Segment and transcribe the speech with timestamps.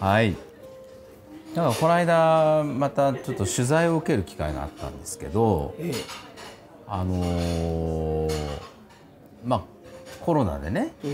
[0.00, 0.26] はい。
[0.26, 0.36] はい
[1.54, 5.92] だからこの間またちょっと取材を受ける機会があったんですけどえ
[6.86, 8.32] あのー
[9.44, 9.62] まあ
[10.24, 11.08] コロナでねえ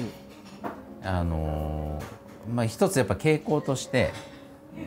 [1.02, 1.08] うん。
[1.08, 4.12] あのーまあ一つやっぱ傾向として、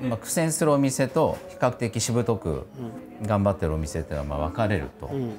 [0.03, 2.67] まあ、苦戦するお店と比較的しぶとく
[3.23, 5.31] 頑張ってるお店っていうのはまあ分かれると、うん。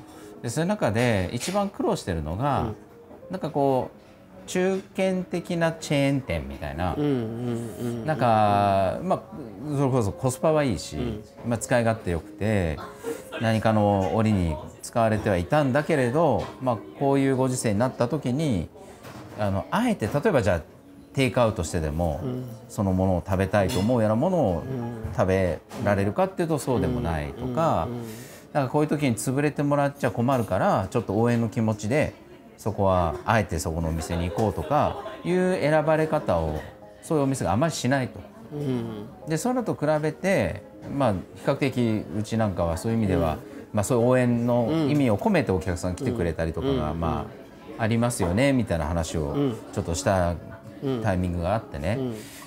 [0.43, 2.73] でそういう中で一番苦労してるのが、
[3.31, 4.00] なんかこう
[4.47, 6.97] 中堅的なチェーン店みたいな、
[8.05, 9.23] なんか、まあ
[9.77, 10.97] それこそコスパはいいし、
[11.47, 12.79] まあ、使い勝手よくて
[13.41, 18.69] 何かの折に使われてはいたんだけれど、まあ、こういうご時世になった時に
[19.39, 20.63] あのあえて例えばじゃあ
[21.15, 22.21] テイクアウトしてでも、
[22.69, 24.63] そのものを食べたいと思うようなものを
[25.17, 27.89] 食べられるかっていうとそうでもないとか。
[28.53, 32.13] なんかこういう時に潰れてもらっちゃ困るからちょっと応援の気持ちで
[32.61, 36.61] そこはあえてそこのお店に行こうとかいう選ばれ方を
[37.01, 38.21] そういうお店があまりしないと。
[38.53, 39.09] うん。
[39.27, 40.63] でそれと比べて、
[40.95, 43.39] まあ、比較的うちなんかはそういう意味では、
[43.73, 47.25] まあ、そういう応援の意味を込めてお客さん来てくれたりとかが、ま
[47.79, 50.35] あ、ありますよねみたいな話をちょっとした
[51.03, 51.99] タイミングがあってね、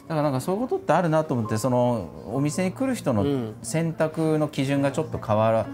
[0.07, 5.65] だからなんかそういうことってあるなと思ってそのお店に来る人の選択の基準がちょっと変わっ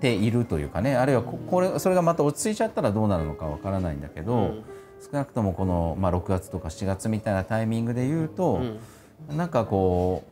[0.00, 4.54] ているというかねあるいはここれそれがまた落ち着いちゃったらどうなるのかわからないんだけど、
[5.00, 8.60] 少なくともこの、まあ、6月とか7月みたいなタイミングで言うと、
[9.30, 10.24] なんかこ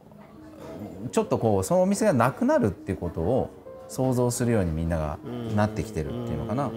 [1.05, 3.51] うちょっとこうそのお店がなくなるっていうことを
[3.89, 5.19] 想像するようにみんなが
[5.55, 6.71] なってきてるっていうのかな。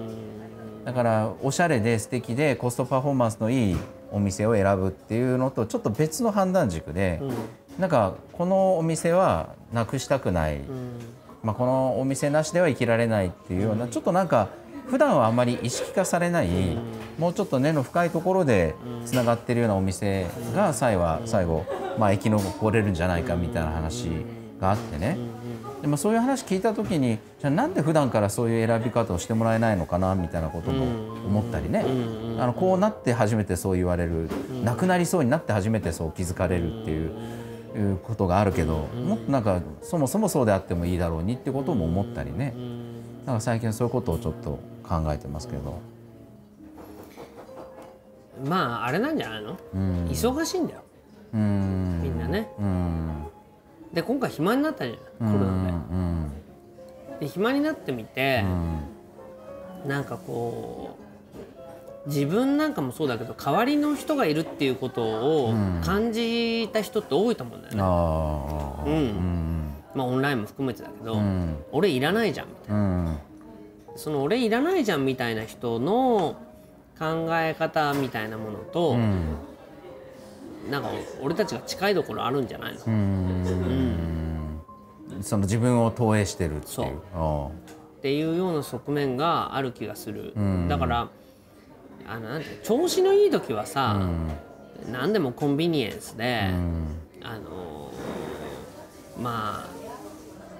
[0.85, 3.77] だからおしゃれで素敵でコストパフォーマンスのいい
[4.09, 7.21] お店を選ぶっていうのとちょっと別の判断軸で、
[7.77, 10.61] なんかこのお店はなくしたくない、
[11.47, 14.49] まあ、このお店なしでは生きられないっていうような、ちょっとなんか
[14.89, 16.49] 普段はあまり意識化されない、
[17.17, 18.75] もうちょっと根の深いところで
[19.05, 21.65] つながってるようなお店が最後は最後、
[21.97, 24.09] まあ、生き残れるんじゃないかみたいな話
[24.59, 25.17] があってね。
[25.81, 30.83] でもそういう話聞いた時にじゃあなんで普段からそういう選び方をしてもらえないのかなみたいなことも
[31.27, 31.85] 思ったりね、
[32.39, 34.27] あのこうなって初めてそう言われる、
[34.65, 37.11] なくなりそうになって初めてそう気づかれるっていう。
[37.79, 42.53] いうことがあるけど、もっとなんかそもそもそうであってもいいだろうにってことも思ったりね、
[43.25, 45.79] なんか最近そういうことをちょっと考えてますけど、
[48.45, 50.07] まああれなんじゃないの、うん。
[50.07, 50.83] 忙しいんだよ。
[51.33, 51.99] うん。
[52.03, 52.49] みんなね。
[52.59, 53.27] うん。
[53.93, 56.31] で今回暇になったじゃんコロナうん。
[57.19, 58.43] でで暇になってみて
[59.83, 59.89] う、ん。
[59.89, 60.96] なんかこう
[62.07, 65.53] 自分なんかもそうだけど代わりの人がいるっていうことを
[65.83, 67.85] 感じた人って多いと思うんだよね、あ
[68.79, 69.73] あうん。
[69.93, 71.57] まあオンラインも含めてだけど、うん。
[71.71, 73.05] 俺いらないじゃんみたいうん。
[73.05, 73.19] な
[73.95, 76.37] その俺いらないじゃんみたいな人の
[76.97, 79.35] 考え方みたいなものと、うん。
[80.71, 80.89] なんか
[81.21, 84.61] 俺たちが近いところあるんじゃないの、うん。
[85.21, 86.69] その自分を投影してるっていう。
[86.69, 86.87] そう。
[87.13, 87.47] あ
[87.97, 90.67] っていうような側面がある気がする、ん。
[90.67, 91.09] だから
[92.07, 94.01] あの調子のいい時はあさ、
[94.91, 96.95] 何でもコンビニエンスで、うん。
[97.23, 99.65] あのーま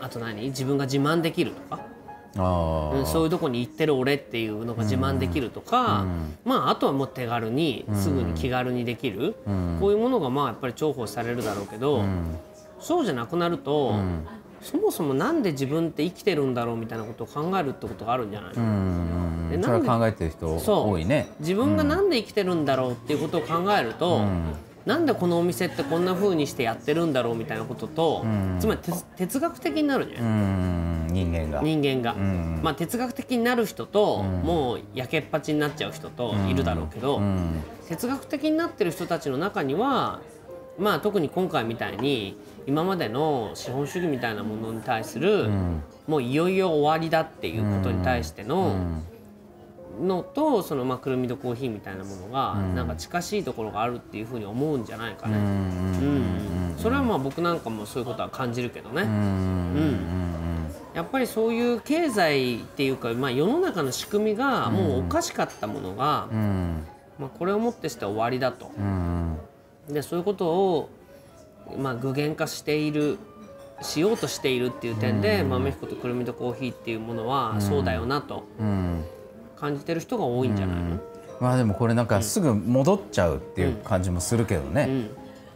[0.02, 0.42] ああと何？
[0.46, 1.80] 自分が自慢できるとか、
[2.38, 6.06] あうんそういうとこに行ってる俺っていうのが自慢できるとか、
[6.44, 9.36] まああとはもう手軽にすぐに気軽にできる、
[9.80, 12.04] こういうものがまあやっぱり重宝されるだろうけど、
[12.80, 13.96] そうじゃなくなると、
[14.62, 21.30] そもそもなんで自分って生きてるんだろうみたいなことを考えるってことがあるんじゃないの、うそれは考えてる人多いね。
[21.40, 24.22] 自分がなんで生きてるんだろうっていうことを考えると、
[24.86, 28.26] なんでこのお店ってこんな風にしてやってるんだろうみたいなことと、
[28.60, 31.08] つまり哲哲学的になるじゃん、うん。
[31.12, 31.62] 人間が。
[31.62, 32.62] 人間が、ん。
[32.64, 37.64] まあ哲学的になる人と、もうやけっぱちになっちゃう人といるだろうけど、うん。
[37.88, 40.22] 哲学的になってる人たちの中には
[40.78, 45.50] まあ特に今回みたいに今までの資本主義みたいなものに対する、
[46.08, 48.76] もういよいよ終わりだっていうことに対しての、
[50.00, 55.38] のとそのまあくるみとコーヒーみたいなものが、なんか近しいところがあるっていうふうに思うんじゃないかね。
[55.38, 59.02] うんそれはまあ僕なんかもそういうことは感じるけどね。
[59.02, 60.28] うん
[60.94, 66.88] やっぱりそういう経済っていうか、まあ、世の中の仕組みがもうおかしかったものが、うん。
[67.20, 68.72] まあ、これをもってして終わりだと。
[69.88, 70.90] うんでそういうことを、
[71.78, 73.18] まあ、具現化している
[73.82, 79.04] しようとしているっていう点で、豆彦とくるみとコーヒーっていうものはそうだよなとうん。
[79.56, 81.00] 感じてる人が多いんじゃないの、
[81.40, 84.88] まあでもこれなんかすぐ戻っちゃうっていう感じもするけどね、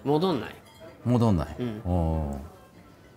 [0.06, 0.12] うん。
[0.12, 0.56] 戻んない。
[1.06, 1.82] 戻んない、ん。
[1.86, 2.38] おー。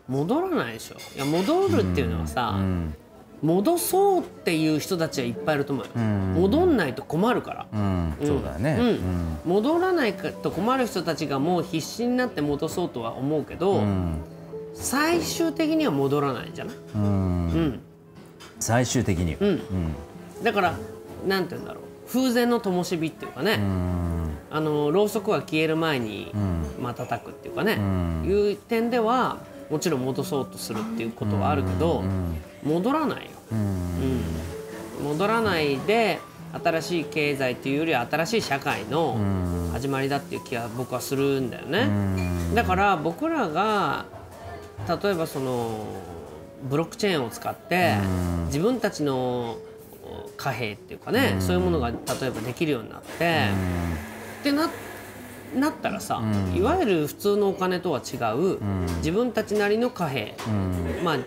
[0.09, 0.97] 戻らないでしょ。
[1.17, 2.95] いや戻るっていうのはさ、うん
[3.45, 8.15] 戻そうっていう人たちはいっぱいいると思うよ、戻んないと困るから、うん。
[8.25, 8.79] そうだね。
[8.81, 9.39] うん。
[9.45, 14.17] 戻らないと困る人たちがもう必死になって戻そうとは思うけど、うん。
[14.73, 17.03] 最終的には戻らないんじゃない、うん。
[17.03, 17.07] う
[17.61, 17.81] ん。
[18.61, 19.35] 最終的に。
[19.35, 19.61] うん。
[20.43, 20.79] だから
[21.29, 21.85] なんて言うんだろう。
[22.11, 24.31] 風前の灯火っていうかね、うん。
[24.51, 28.25] あのろうそくが消える前にうん瞬くっていうかね、ん。
[28.25, 29.37] いう点では
[29.71, 32.03] もちろん戻そうとするっていうことはあるけど、
[32.63, 35.05] 戻らないうん。
[35.05, 36.21] 戻らないで
[36.63, 39.17] 新しい経済っていうよりは新しい社会の
[39.73, 41.89] 始まりだっていう気は僕はするんだよね。
[42.55, 44.07] だから僕らが
[45.03, 45.87] 例えばその
[46.63, 47.97] ブロックチェーンを使って
[48.47, 49.59] 自分たちの
[50.37, 53.49] 貨幣っていうかねそういうものが例えばできるようになって
[54.41, 54.71] ってな
[55.55, 56.23] なったらさ
[56.55, 58.59] いわゆる普通のお金とは違う
[58.99, 60.35] 自分たちなりの貨幣。
[61.03, 61.19] まあ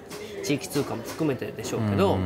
[0.48, 2.18] 地域通貨も含めてでしょうけど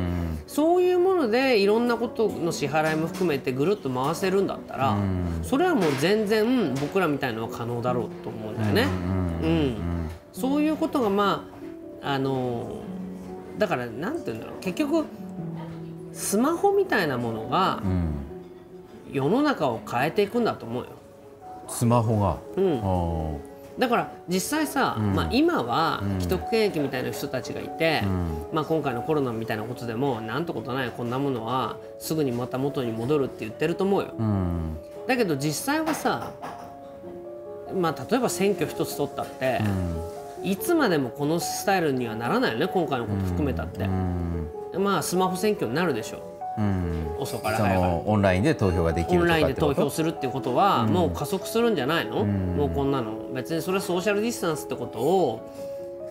[0.46, 4.96] そういうものでいろんなことの支払いも含めてぐるっと回せるんだったら
[5.42, 8.82] それはもう全然僕らみたいのは可能だろうと思うんだよね。
[9.42, 11.48] うんそういうことがま
[12.00, 12.76] ああの
[13.58, 14.60] だからなんて言うんだろう。
[14.60, 15.04] 結局
[16.12, 18.08] スマホみたいなものがうん。
[19.10, 20.90] 世の中を変えていくんだと思うよ。
[21.68, 22.38] スマホが？
[22.56, 22.78] うん。
[22.78, 28.02] あだから実際さ、まあ、今は既得権益みたいな人たちがいて、
[28.52, 34.14] まあ、今回のコロナみたいなことでもなんてことないこんなものはすぐにまた元に戻るって言ってると思うよ。
[34.18, 34.76] ーうん。
[35.06, 36.32] だけど実際はさ、
[37.74, 39.60] まあ、例えば選挙一つ取ったって、
[40.42, 44.50] いつまでもこのスタイルにはならないよね今回のこと含めたって、うん。
[44.78, 47.16] まあスマホ選挙になるでしょうん。
[47.18, 55.40] 遅からそ早かオンラインで投票ができるとかオンラインで投票するっていうことはもう加速するんじゃないの、もうこんなの別にそれはソーシャルディスタンスってことを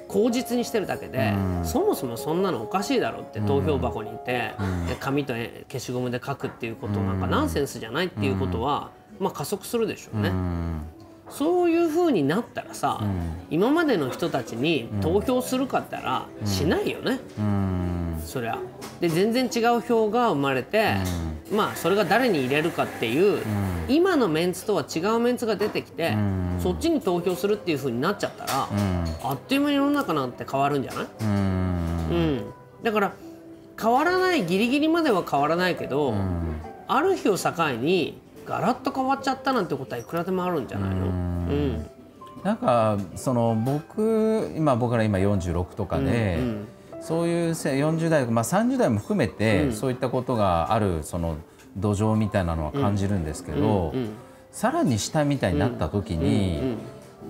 [0.07, 1.33] 口実にしてるだけで、
[1.63, 4.51] そもそもそんなのおかしいだろうって投票箱にいて、
[4.88, 10.29] で紙とえ消しゴムで書くっていうことなんかナンセンスじゃないっていうことは、まあ加速するでしょうね。
[10.29, 10.81] うん。
[11.29, 12.99] そういう風になったらさ、
[13.49, 17.19] 今までの人たちに投票するかったらしないよね。
[18.21, 18.57] うんそりゃ。
[19.00, 20.95] で全然違う票が生まれて、
[21.51, 23.41] まあそれが誰に入れるかっていう、
[23.88, 26.15] 今のメンツとは違うメンツが出てきて、
[26.59, 28.69] そっちに投票するっていう風になっちゃったら、
[29.23, 31.27] あっという間に世の中なんて変わるんじゃない、うん。
[31.27, 32.44] うん、
[32.83, 33.13] だから
[33.81, 36.13] 変わらないギリギリまでは変わらないけど、
[36.88, 41.85] ある日を境にガラッと変わっちゃったなんてことはいくらでもあるんじゃないの、うん。
[42.44, 46.67] なんかその僕今僕ら今46とかで、うん
[47.01, 51.38] そういうせ40代、まあ、30代も含めて、そういったことがあるその
[51.75, 54.09] 土壌みたいなのは感じるんですけど、うん
[54.51, 56.75] さらに下みたいになった時に、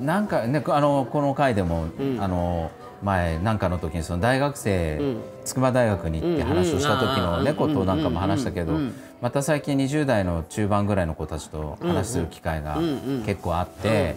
[0.01, 1.85] なんかねあのこの回でも、
[2.19, 2.71] あの
[3.03, 4.99] 前なんかの時にその大学生、
[5.45, 7.57] 筑波大学に行って話をした時のね、うん。
[7.57, 8.93] ことなんかも話したけど、うん。
[9.21, 12.79] また最近20代の中盤ぐらいの子たちと話する機会が
[13.25, 14.15] 結構あって、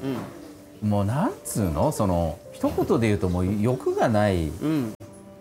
[0.83, 1.93] もうなんつうの？
[1.93, 4.95] その一言で言うともう欲がないうん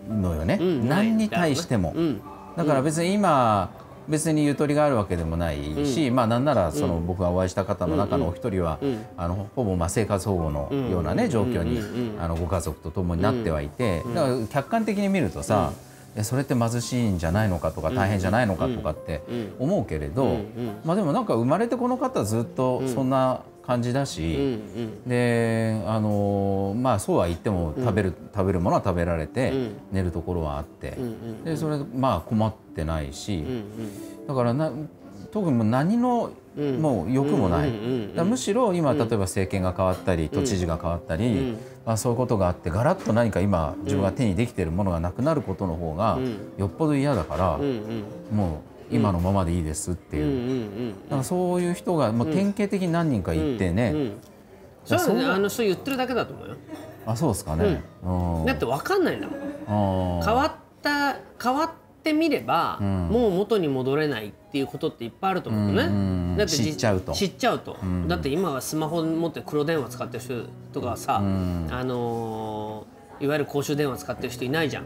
[0.08, 1.92] のよね、ん何に対しても。
[1.94, 2.20] うん。
[2.56, 3.70] だから別に今
[4.08, 8.78] 別にゆとりがあるわけでもないし、まあなんならその僕がお会いした方の中のお一人は、
[9.16, 11.80] あのほぼまあ生活保護のようなね、状況に、
[12.18, 15.72] あのご家族と共になってはいて、だから客観的に見るとさ、
[16.16, 19.22] えそれって貧しいんじゃないのかとか大変じゃないのかとかって
[19.58, 20.38] 思うけれど、
[20.84, 24.46] まあでもなんか生まれてこの方ずっとそんな感じだし、うんう
[25.06, 25.08] ん。
[25.08, 29.76] であのまあそうは言っても食べる、食べるものは食べられて、うん。
[29.92, 33.64] 寝るところはあって、うんうんでそれまあ困ってないし、うん
[34.26, 34.70] だからな
[35.32, 36.80] 特にもう何のうん。
[36.80, 46.18] もう欲もない、むしろ今例えば政権が変わったり、都知事が変わったり、まあ、そういうことがあってガラッと何か今自分が手にできているものがなくなることの方が
[46.56, 48.36] よっぽど嫌だから、うんうん。
[48.36, 54.20] もう今のままでいいですっていう、だからそういう人がもう典型的に何人かいてね、うん
[54.84, 55.24] そうだね。
[55.24, 56.56] あのそう言ってるだけだと思うよ。
[57.06, 57.82] あそうですかね。
[58.02, 58.44] うん。
[58.44, 60.22] だって分かんないんだもん。
[60.22, 61.70] 変わった変わっ
[62.02, 67.12] てみれば、もう元に戻れないっていうことっていっぱいあると思うのね、うんだってじ知っちゃうと。
[67.12, 74.84] 知っちゃうと、だって今はスマホ持って黒電話使ってる人とかさ、あのーいわゆる公衆電話使ってる人いないじゃん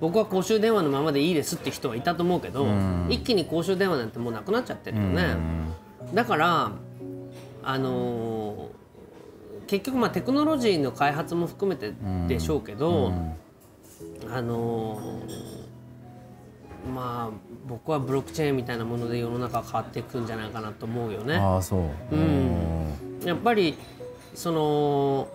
[0.00, 2.66] 僕は公衆電話のままでいいですって人はいたと思うけど、
[3.08, 5.36] 一気に公衆電話なんてもうなくなっちゃってるよね、
[6.14, 6.72] だから
[7.62, 8.80] あのー
[9.66, 11.92] 結局まあテクノロジーの開発も含めて
[12.26, 13.12] でしょうけど、
[14.28, 17.36] あのーまあ
[17.68, 21.36] 僕はブロックチェーンみたいなもので世の中が変わっていくんじゃないかなと思うよね。
[21.36, 21.80] ああそう。
[22.10, 22.96] うん。
[23.24, 23.76] やっぱり
[24.34, 25.28] その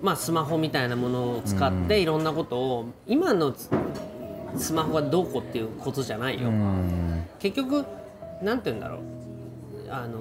[0.00, 3.52] まあスマホみたいなものを使っていろんなことを今の
[4.56, 7.24] スマホがどうこうっていうことじゃないよ、うん。
[7.38, 7.84] 結局
[8.42, 9.00] なんて言うんだろう。
[9.90, 10.18] あの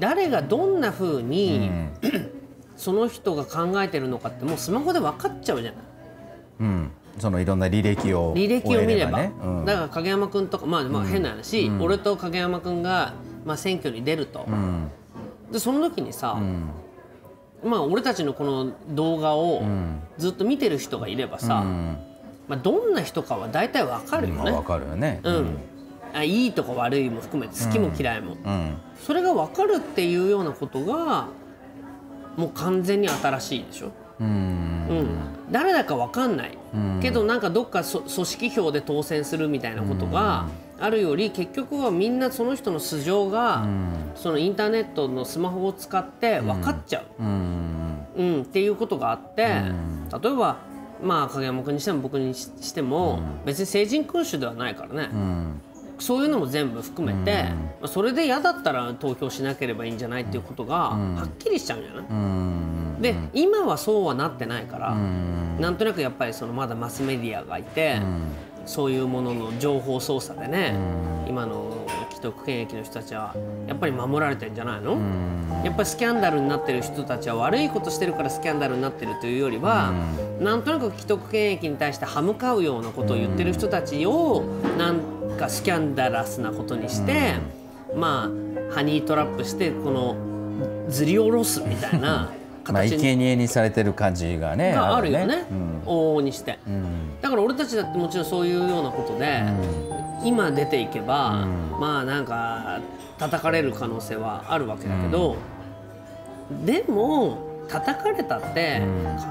[0.00, 1.70] 誰がどんな風に、
[2.76, 5.80] その人が考えてるのかってもうスマホで分かっちゃうじゃない。
[6.60, 6.90] うん。
[7.18, 9.64] そのいろんな履歴を履歴を見ればうん。
[9.64, 14.90] だから影山君とかまあまあ変な話、俺と影山君が、まあ、選挙に出ると、うん。
[15.52, 17.70] でその時にさ、うん。
[17.70, 20.00] まあ俺たちのこの動画をん。
[20.18, 21.98] ずっと見てる人がいればさ、うん
[22.48, 25.20] まあ、どんな人かは大体わかるよね、まあわかるよね。
[25.22, 25.58] うん。
[26.12, 28.76] あいいとこ悪いも含めて好きも嫌いも、うん。
[29.04, 31.26] それが分かるっていうようなことが
[32.36, 34.26] もう完全に新しいでしょ、うん。
[34.26, 35.06] うん、
[35.50, 36.58] 誰だか分かんない、
[37.00, 40.46] けどなんかどっかそ組織票で当選するみたいなことが
[40.78, 43.66] あるより結局はみんなその人の素性が、
[44.14, 48.06] そのインターネットのスマホを使って分かっちゃう、うん。
[48.16, 48.42] うん。
[48.42, 50.58] っていうことがあって、例えば
[51.04, 55.60] まあ影山君にしても僕にししても、別に成人君主ではないからね、うん。
[55.98, 57.44] そういうのも全部含めて、
[57.80, 68.00] まあそれで嫌だったら投票しなければいいんじゃないっていうことがはっきりしちゃうんじゃない、うんで今はそうはなってないから、うんなんとなくやっぱりそのまだマスメディアがいて、
[68.66, 70.74] そういうものの情報操作でね、
[71.28, 73.34] 今の既得権益の人たちは
[73.66, 74.98] やっぱり守られてるんじゃないの、
[75.64, 79.92] やっぱりスキャンダルになってる人たちは悪いことしてるからスキャンダルになってるというよりは、
[80.40, 84.42] なんとなく既得権益に対して歯向かうようなことを言ってる人たちを
[84.78, 85.00] なん
[85.38, 87.34] かスキャンダラスなことにして、
[87.94, 90.16] まあハニートラップしてこの
[90.88, 92.32] ずり下ろすみたいな
[92.72, 95.46] まあ生贄にされてる感じがねがあるよね。
[95.50, 95.82] うん。
[95.86, 96.58] 往々にして。
[96.66, 97.20] うん。
[97.20, 99.42] だから俺たちだってもちろんそういうようなことで、
[100.24, 101.46] 今出ていけば、
[101.80, 102.80] まあなんか
[103.18, 105.36] 叩かれる可能性はあるわけだけど、
[106.64, 108.82] でも叩かれたって、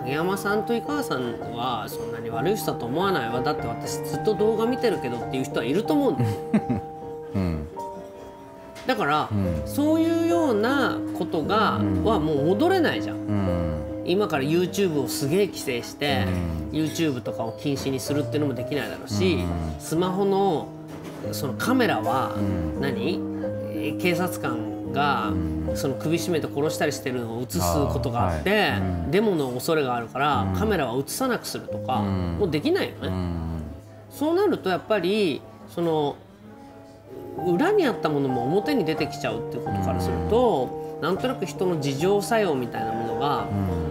[0.02, 3.42] 影山さんと井川さんはそんなに悪い人だと思わないわ。
[3.42, 6.30] だって私ずっと動画見てるけどっていう人はいると思うんだよ。
[6.70, 6.82] う ん
[8.88, 9.30] だから、
[9.66, 13.18] そういうようなことが、はもう戻れないじゃん。
[13.18, 14.04] うん。
[14.06, 16.26] 今から YouTube をすげえ規制して、
[16.72, 19.40] YouTube とかを禁止にするっていうのもできないだろうし、
[19.80, 20.68] スマホの
[21.32, 22.36] そのカメラは
[22.80, 25.32] 何、えー警察官が
[25.76, 29.12] その首絞めて殺したりしてるのを映すことがあってはい。
[29.12, 33.12] デモの恐れがあるからカメラは映さなくするとかもうできないよね。
[34.10, 36.16] そうなるとやっぱりその
[37.38, 43.48] 裏にあったものも表に出てきちゃうっていうことからすると、なんとなく人の自浄作用みたいなものが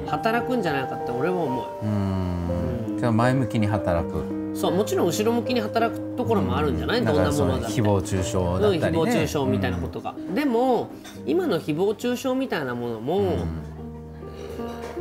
[0.07, 1.59] 働くんじゃないかって俺は思う。
[1.59, 1.69] よ。
[1.83, 2.97] うん。
[2.99, 4.43] じゃあ前向きに働く。
[4.55, 7.81] そうもちろん後ろ向きに働くところもあるんじゃない、どんなもそののだって。
[7.81, 9.03] 誹謗中傷だうんったりね。
[9.03, 10.91] 誹謗中傷みたいなことが、でも
[11.27, 13.23] 今の誹謗中傷みたいなものも、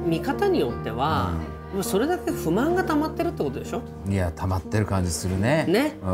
[0.05, 1.33] 見方によっては、
[1.81, 3.81] それだけ不満が溜まってるってことでしょ？
[4.09, 5.65] いや溜まってる感じするね。
[5.69, 5.95] ね。
[6.03, 6.11] う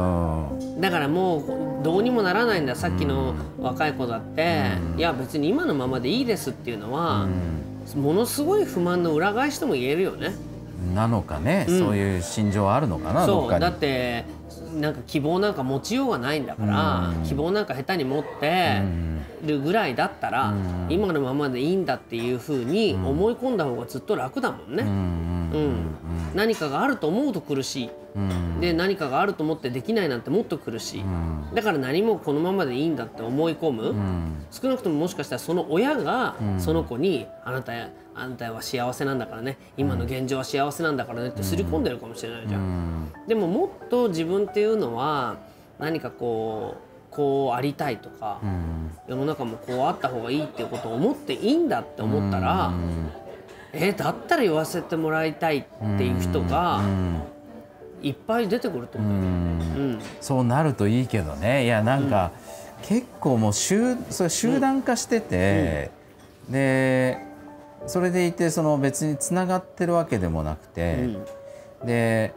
[0.77, 0.81] ん。
[0.81, 4.65] だからもうどうにもならないんださっきの若い子だって、
[4.97, 7.27] いや別に今のままでいいですっていうのは、
[7.95, 10.35] ものすごい不満の裏返しとも言えるよね。
[10.93, 13.25] なのかね、そういう心情あるのかな？
[13.25, 13.65] どっかに。
[13.65, 14.25] そうだって
[14.73, 18.81] なんか希望なんか持ちようがないんだから、希望なんか下手に持って
[19.45, 20.53] るぐらいだったら、
[20.89, 24.83] 今のままでいいんだっていうふうに思い込んだ方がずっと楽だもんね。
[24.83, 25.95] うん。
[26.35, 27.89] 何かがあると思うと苦しい、
[28.59, 31.03] で何かがあると思ってできないなんてもっと苦しい、
[31.55, 33.95] だから何もこのままでいいんだって思い込む、
[34.51, 37.71] 少なくとももしかしたらその親がその子に、あなた
[38.13, 39.57] あなたは幸せなんだからね。
[39.77, 43.11] 今の現状は幸せなんだからねって刷り込んでるかもしれないじゃん。
[43.27, 45.37] でももっと自分っていうのは
[45.79, 46.75] 何かこ
[47.11, 48.39] うこうありたいとか、
[49.07, 52.73] 世の中もこうあった方がいいっていうことを思っていいんだって思ったら、
[53.73, 55.63] えだったら言わせてもらいたいっ
[55.97, 56.81] ていう人が
[58.01, 59.11] いっぱい出てくると思う。
[59.11, 59.99] うん。
[60.21, 61.65] そうなるといいけどね。
[61.65, 62.31] いやなんか、
[62.83, 65.91] 結構もう集それ集団化してて、
[66.49, 67.17] で
[67.87, 71.09] それでいてその別につながってるわけでもなくて、
[71.83, 72.33] で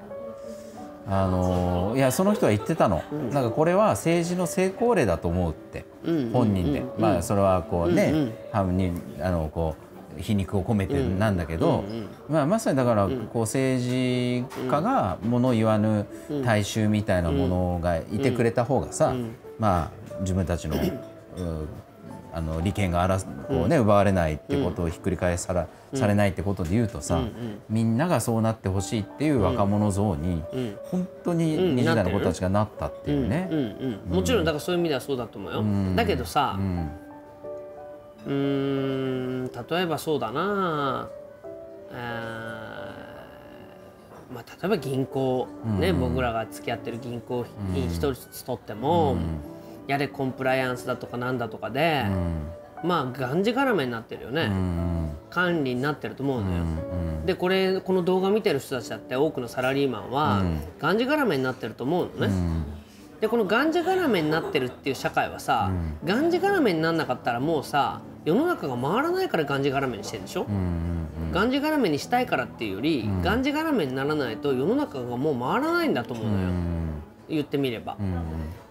[1.07, 3.02] あのいやその人は言ってたの、
[3.33, 6.30] なんかこれは政治の成功例だと思うって、うん。
[6.33, 8.19] 本人で、まあそれはこうね、うん。
[8.19, 8.35] うん。
[8.52, 9.76] 半にあのこ
[10.19, 11.85] う皮肉を込めてなんだけど、
[12.28, 16.07] まあ、まさにだからこう政治家が物言わぬ
[16.45, 19.14] 大衆みたいなものがいてくれた方がさ、
[19.59, 21.66] まあ自分たちのう
[22.32, 27.20] あの利権があらこう、ね奪われないってことをひっくり返さら、されないってことで言うとさ、
[27.68, 30.42] みんながそうなってほしいっていう若者像に、
[30.84, 33.49] 本当にうん20代の子たちがなったっていうね。
[34.08, 35.64] もちろんだからそういう意味ではそうだと思うよ、
[35.96, 36.58] だけどさ
[38.26, 39.44] うん。
[39.46, 41.08] 例えばそうだな、
[41.90, 41.96] えー
[44.34, 45.49] まあ、例えば銀行、
[45.80, 47.44] ね僕らが付き合ってる銀行
[47.75, 49.16] 一つとっても、
[49.90, 52.04] やれコンプライアンスだとかなんだとかで、
[52.85, 54.49] まあがんじがらめになってるよね、
[55.30, 56.62] 管理になってると思うのよ。
[57.26, 60.44] でこれこの動画見てる人たちだって多くのサラリーマンは、
[60.78, 62.32] がんじがらめになってると思うのね。
[63.20, 65.73] でこのがんじがらめになってるっていう社会はさ、
[66.04, 70.47] がんじがらめになんなかったらもうさ世の中が回らないからがんじがらめにしてるでしょ、
[71.32, 76.49] がんじがらめにしたいからっていうより、がんじがらめにならないと世の中がもう回らないんだと思うのよ、
[77.28, 77.99] 言ってみれば、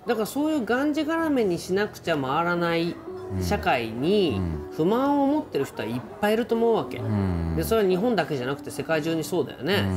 [0.10, 2.96] だからそういうがんじがらめにしなくちゃ回らない
[3.44, 4.42] 社会に
[4.75, 7.00] 不満を持ってる人はいっぱいいると思うわけ、
[7.56, 9.88] でそれは日本だけじゃなくて世界中にそうだよね、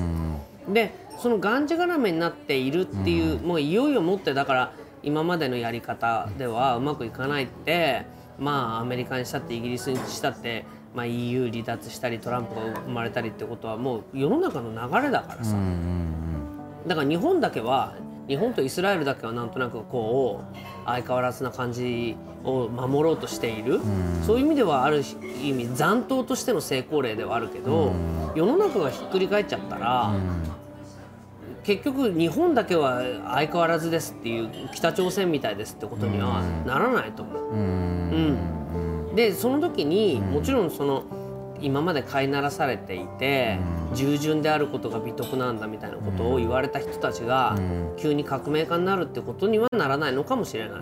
[0.69, 8.05] でそのがんじがらめになっているっていう、もういよいよもってだから今までのやり方ではうまくいかないって
[8.39, 15.57] まあアメリカにしたってイギリスにしたって、まあ、EU 離脱したりトランプが生まれたりってことはもう世の中の流れだからさ、
[16.87, 17.95] だから日本だけは
[18.33, 23.79] 日本とイスラエルだけはなんとなくこう相変わらずな感じを守ろうとしている、
[24.27, 25.03] そういう意味ではある
[25.45, 27.93] 意味残党としての成功例ではあるけど、
[28.35, 30.15] 世の中がひっくり返っちゃったら、
[31.63, 33.03] 結局日本だけは
[33.35, 37.43] 相変わらずですっていう北朝鮮みたいですってことにはならないと思う。
[37.53, 39.15] うん。
[39.15, 41.05] でその時にもちろんその
[41.63, 43.59] 今まで飼いならされていて
[43.95, 47.57] 従順であることが美徳なんだみたいなことを言われた人たちが
[47.97, 50.81] 急に革命家になるってことにはならないのかもしれない。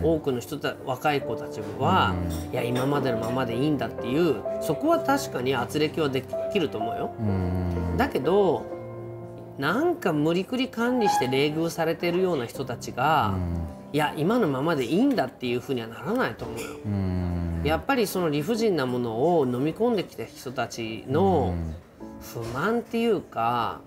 [0.00, 2.14] 多くの人た若い子たちは、
[2.52, 7.10] いや今までのままでいいんだっていうそこは確かに圧力はできると思うよ。
[7.96, 8.64] だけど
[9.58, 13.34] なんか無理くり管理して冷遇されてるような人たちが、
[13.92, 16.66] いや今のままでいいんだっていうふうにはならないと思うよ。
[17.64, 21.54] やっぱりその理不尽なものを飲み込んできた人たちの
[22.20, 23.80] 不満っていうか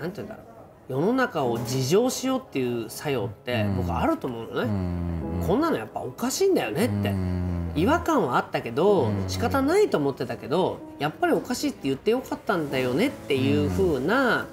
[0.00, 0.46] 何て言うんだろう。
[0.88, 5.46] 世の中を自浄しようっていう作用って僕あると思うのね。
[5.46, 7.38] こんなのやっぱおかしいんだよねって。
[7.78, 14.46] 違和感はあったけど仕方ないと思ってたけどやっぱりおかしいって言ってよかったんだよねっていう風な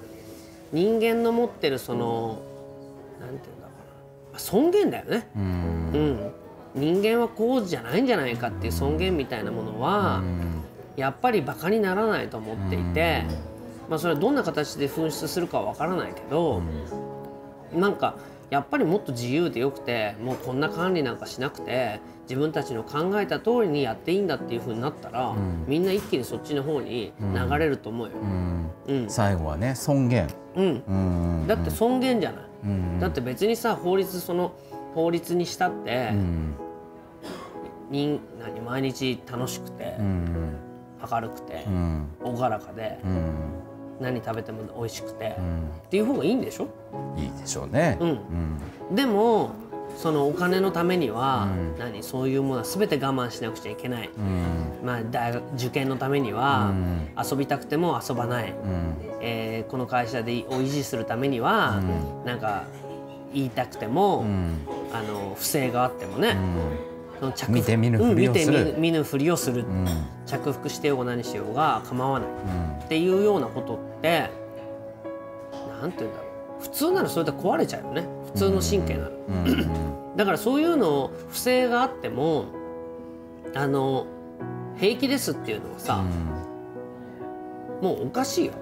[0.71, 2.41] 人間の持ってるその
[3.19, 3.54] 何て言うんだろうな
[4.38, 5.28] 尊厳だよね。
[5.36, 6.32] うん。
[6.76, 10.21] 人間はこうじゃないんじゃないかっていう尊厳みたいなものは
[10.98, 13.24] やっぱりバカにならないと思っていて、
[13.89, 16.62] まあ、それはどんな形で噴出するかは分からないけど、
[17.74, 18.15] なんか
[18.50, 25.34] やっぱりもっと自由でよくてもうこんな管理なんかしなくて自分たちの考えた通りにやっていいんだっていう風になったら、
[25.67, 28.13] みんな一気にそっちの方に流れると思うよ。
[28.88, 29.06] うん。
[29.10, 30.84] 最後はね尊厳、うん。
[30.88, 30.93] う
[31.43, 31.48] ん。
[31.48, 32.99] だって尊厳じゃない、うん。
[32.99, 34.54] だって別にさ法律その
[34.93, 36.56] 法律にしたって、うん。
[37.89, 40.58] 人何毎日楽しくて、うん。
[41.12, 42.08] 明るくてう、ん。
[42.23, 43.34] 朗らかで、うん。
[44.01, 45.69] 何食べても美味しくて、うん。
[45.86, 46.67] っていう方がいいんでしょ、
[47.17, 47.97] いいでしょうね。
[48.01, 48.10] うん。
[48.89, 48.95] うん。
[48.95, 49.51] でも
[49.95, 51.79] そのお金のためには、うん。
[51.79, 52.03] 何？
[52.03, 54.86] そういうものは全て我慢しなくちゃいけない、うん。
[54.86, 57.10] まあ、大学受験のためには、うん。
[57.31, 58.58] 遊びたくても遊ばない、うん。
[59.21, 61.81] えーこの会社でを維持するためには、
[62.25, 62.65] なんか
[63.34, 64.60] 言いたくても、うん。
[64.93, 66.38] あの不正があってもね、
[67.19, 68.60] その着見て見ぬふりをする。
[68.60, 69.88] うん見て見ふりをする、うん。
[70.25, 72.31] 着服してようが何しようが構わない、う
[72.81, 72.86] ん。
[72.86, 74.29] っていうようなことって
[75.81, 76.27] なんて言うんだろ
[76.60, 76.62] う。
[76.62, 78.08] 普通ならそれで壊れちゃうよね。
[78.24, 80.15] 普通の神経なら、うん。
[80.15, 82.45] だからそういうのを不正があっても
[83.54, 84.06] あの
[84.78, 86.04] 平気ですっていうのはさ、
[87.82, 88.54] もうおかしいよ。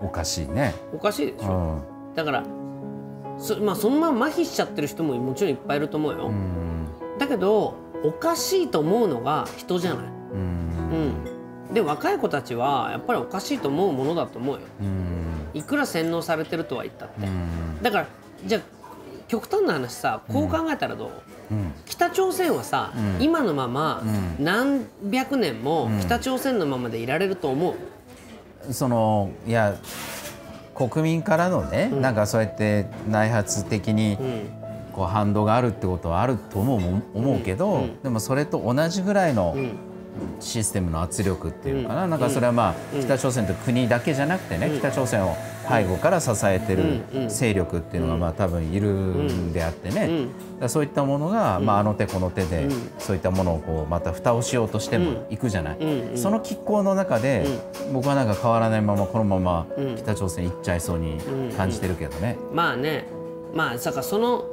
[0.00, 0.74] おかしいね。
[0.92, 1.82] おかしいでしうょ、ん。
[2.14, 2.44] だから
[3.38, 6.86] そ,、まあ、そのまま麻痺しちゃってる人ももちろんいっぱいいると思うよ、うん。
[7.18, 11.20] だけどおかしいと思うのが人じゃない、うん。
[11.68, 14.62] うん、で若い子たちはやっぱりおかしいと思うものだと思うよ。
[14.80, 15.48] うん。
[15.52, 17.82] いくら洗脳されてるとは言ったって、うん。
[17.82, 18.06] だから
[18.46, 18.60] じゃあ
[19.28, 21.10] 極端な話さこう考えたらどう、
[21.52, 21.72] うん。
[21.86, 23.22] 北朝鮮はさ、うん。
[23.22, 24.02] 今のまま
[24.38, 26.00] う何百年もうん。
[26.00, 27.74] 北朝鮮のままでいられると思
[28.68, 29.76] う、そのいや
[30.74, 34.50] 国民からのね、なんかそうやって内発的にうん。
[34.92, 38.02] こう反動があるってことはあると思う思うけど、うん。
[38.02, 39.78] でもそれと同じぐらいのうん
[40.40, 42.10] システムの圧力っていうのかな、うん。
[42.10, 43.02] なんかそれはまあ、うん。
[43.02, 44.78] 北朝鮮という国だけじゃなくてね、うん。
[44.78, 45.36] 北朝鮮を
[45.68, 50.26] 背後から支えてる勢力っていうのがまあ多分いるんであってね、
[50.60, 52.90] うそういったものが、まあ、あの手この手で、うん。
[52.98, 55.76] そういったものをこうまた蓋をしようとしてもいくじゃない、
[56.16, 57.46] その拮抗の中で、
[57.92, 59.96] 僕はなんか変わらないままこのままうん。
[59.96, 61.18] 北朝鮮行っちゃいそうに
[61.56, 62.36] 感じてるけどね。
[62.52, 63.06] まあね。
[63.54, 64.44] まあだからその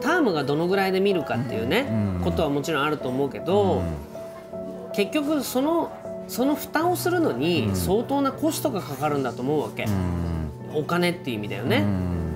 [0.00, 1.88] タームがどのぐらいで見るかっていうね、
[2.18, 2.24] うん。
[2.24, 3.82] ことはもちろんあると思うけど、
[4.98, 5.92] 結局その
[6.26, 9.86] その蓋をするのに相当なコストがかかるんだと思うわけ、
[10.74, 11.84] お金っていう意味だよね、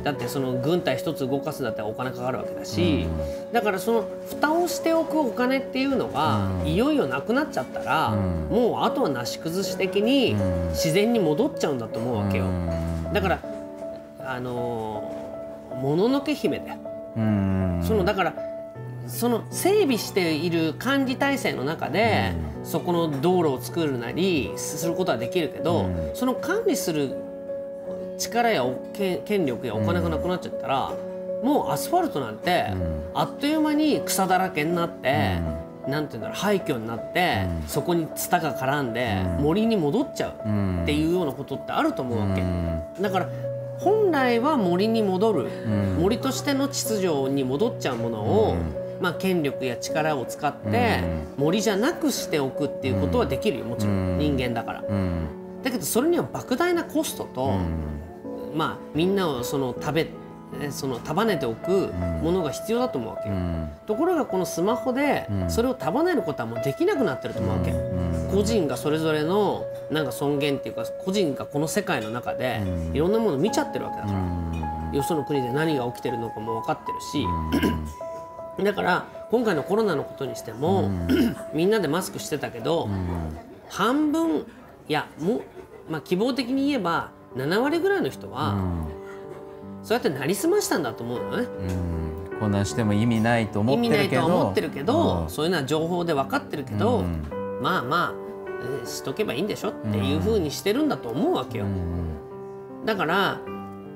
[0.04, 3.08] だってその軍隊一つ動かすんだったらお金かかるわけだし、
[3.52, 10.36] だからその蓋をしておくお金っていうのが、いよいよなくなっちゃったら、もうあとはなし崩し的に
[10.70, 12.44] 自然に戻っちゃうんだと思うわけよ、
[13.12, 13.40] だから
[14.20, 15.02] あの
[15.82, 16.78] もののけ姫だよ、
[17.82, 18.51] そのだから
[19.06, 22.32] その整備している管理体制の中で、
[22.64, 27.16] そこの道路を作るなりすることはできるけど、その管理する
[28.18, 28.64] 力や
[29.24, 30.92] 権力やお金がなくなっちゃったら、
[31.42, 32.66] もうアスファルトなんて、
[33.14, 35.38] あっという間に草だらけになって、
[35.88, 40.30] なんていうんだろう廃墟になって、そこにツタが絡んで、森に戻っちゃう
[40.82, 42.44] っていうようなことってあると思うわけ。
[43.02, 43.28] だから
[43.80, 45.48] 本来は森に戻る、
[45.98, 48.56] 森としての秩序に戻っちゃうものを、
[49.02, 51.00] まあ、権力や力を使って
[51.36, 54.84] 森じゃなくしておくっていうことはできるよもちろん人間だから。
[55.62, 57.52] だけどそれには莫大なコストと、
[58.54, 60.06] まあ、みんなをその食べ
[60.70, 63.34] その束ねておくものが必要だと思うわけよ、
[63.86, 67.72] ところがこのスマホでそれを束ねることはもうできなくなってると思うわけ、
[68.30, 72.60] 個人がそれぞれのなんか尊厳っていうか個人がこの世界の中で
[72.92, 74.18] いろんなものを見ちゃってるわけだから、
[74.92, 77.24] よその国で何が起きてるのかも分かってるし
[78.64, 80.90] だから今回のコロナのことにしても、
[81.54, 82.88] みんなでマスクしてたけど、
[83.68, 84.46] 半分
[84.88, 85.40] いやも
[85.88, 88.56] まあ、希望的に言えば7割ぐらいの人は、
[89.82, 91.46] そうやってなりすましたんだと思うのね。
[92.38, 92.52] こん。
[92.52, 93.94] なんしても意味ないと思ってるけど。
[93.94, 97.04] 意味ないと思ってるけど、そういうのは情報で分かってるけど、
[97.60, 98.14] まあま
[98.82, 101.66] あしとけばいいんでしょっていうふうにしてるんだと思うわけよ。
[102.84, 103.40] だから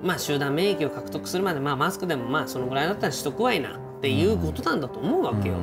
[0.02, 5.56] まあ集団免疫を獲得するまで、まあ、マスクでもまあそのぐらいだったらしとくわいなっていうことなんだと思うわけよ。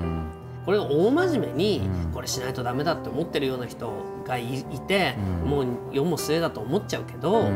[0.65, 3.93] これが大真面目にこれしないとダメだって思ってるような人
[4.25, 7.49] がいて、もう世も末だと思っちゃうけど、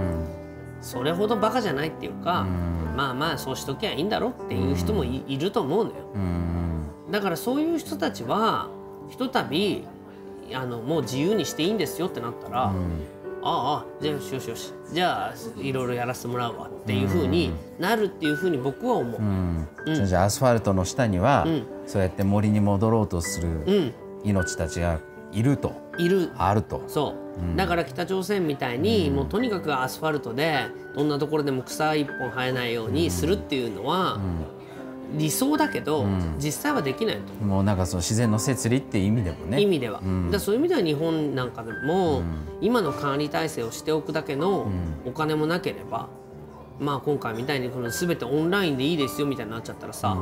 [0.82, 2.46] それほどバカじゃないっていうか、
[2.96, 5.98] まあまあそうしときゃいいんだろっていう人もい,、ると思うのよ。
[7.12, 8.70] だからそういう人たちは
[9.10, 9.86] ひとたび
[10.54, 12.74] あのもう自由にしていいんですよってなったら、
[13.50, 14.74] ああじゃあよしよしよし。
[14.92, 16.68] じゃあいろいろやらせてもらうわ。
[16.68, 19.68] っていうふうになるっていうふうに僕は思う、うん。
[19.86, 23.94] うん、じゃあアスファルトの下には、うん、そうやって森に戻ろうとする
[24.26, 25.00] 命たちが
[25.32, 26.32] いると、いる。
[26.38, 26.84] あると。
[26.88, 27.16] そ
[27.54, 34.20] う、だから北朝鮮みたいに、もうとにかくアスファルトでどんなところでも草一本生えないようにするっていうのは、
[35.16, 37.46] 理想だけど、うん、実際はできないと。
[37.46, 39.62] もうなんかその自然の摂理っていう意味でもね。
[39.62, 42.26] 意味では、うん、だそういう意味では日本なんかでも、うん、
[42.62, 44.68] 今の管理体制をしておくだけの
[45.06, 46.10] お金もなければ、
[46.80, 50.18] まあ今回みたいにこの全てオンラインでいいですよみたいになっちゃったらさ、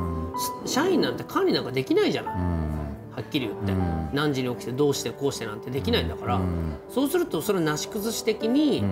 [0.64, 3.72] 社員なんて管理なんかできないじゃない、はっきり言って、
[4.14, 6.40] 何時に起きてどうしてこうしてなんてできないんだから、
[6.88, 8.84] そうするとそれなし崩し的に、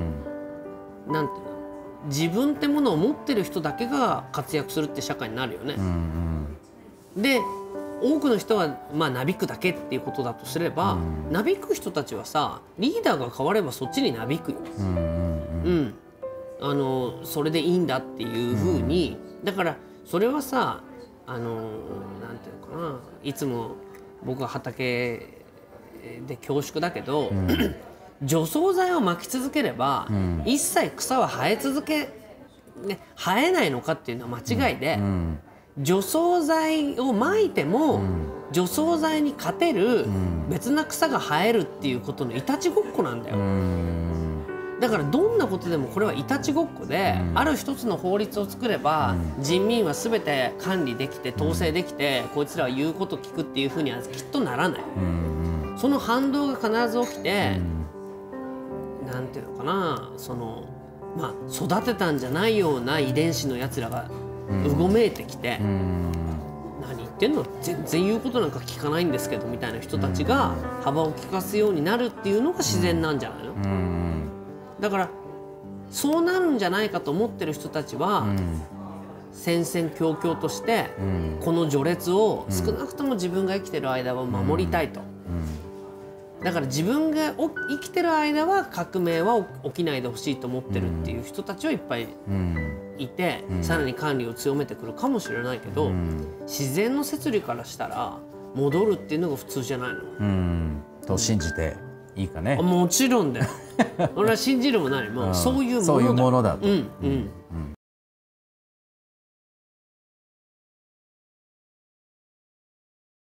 [1.06, 1.32] うん、なんて
[2.06, 5.74] 自分ってものを持ってる人だけが活躍するって社会になるよね。
[5.78, 6.56] うん
[7.16, 7.40] うん、で
[8.02, 14.58] 多くの人はまあなびくだけっていうことだとすれば、うん、なびく人たちはさリーダーが変わればそっちになびくよ。
[14.78, 14.86] うん、
[15.64, 15.94] うん、
[16.60, 20.82] あのそれでいいんだっていうふうに、だからそれはさ
[21.26, 23.00] あのなんていうのかな。
[23.22, 23.76] いつも
[24.22, 25.42] 僕は畑
[26.26, 27.30] で恐縮だけど、
[28.22, 32.08] 除草剤をまき続ければ、うん、一切草は生え続け、
[32.86, 35.38] ね、生えないのかっていうのは間違いで、うん、
[35.78, 38.00] 除草剤をまいても、
[38.52, 40.06] 除草剤に勝てる
[40.48, 43.36] 別な草が生えるっていうことのいたちごっこなんだよ。
[44.80, 54.80] だからどんなことでもこれはいたちごっこで、ある一つの法律を作れば、人民は全て管理できて統制できて、こいつらは言うこと聞くっていうふうにはきっとならない。
[55.76, 57.60] その反動が必ず起きて、
[59.06, 60.64] なんていうのかなその
[61.16, 64.08] まあ育てたんじゃないような遺伝子のやつらが
[64.66, 66.12] うごめいてきて、うん、
[66.80, 67.46] 何言ってんの？
[67.62, 74.28] 全然言うことなんか聞かないんですけどみたいな人たちが幅を利かすようになるっていうのが自然なんじゃないの、うん、
[74.80, 75.08] だから
[75.90, 78.62] そうなるんじゃないかと思ってる人たちは、うん、
[79.32, 80.90] 戦々恐々として、
[81.40, 85.00] この序列を少なくとも自分が生きてる間は守りたいと。
[86.44, 92.06] だから自分が生きてる間は革命は起きないでほしいと思ってるっていう人たちはいっぱい
[92.98, 98.18] いて、うん、さらに管理を強めてくるかもしれないけど、うん、自然の摂理からしたら
[98.54, 100.00] 戻るっていうのが普通じゃないの。
[100.20, 101.76] うん、と信じて
[102.14, 102.56] いいかね。
[102.56, 103.46] もちろんだよ。
[104.14, 105.84] 俺は信じるも何もそういうものだ。
[105.86, 106.68] そういうものだと。
[106.68, 107.30] うんうん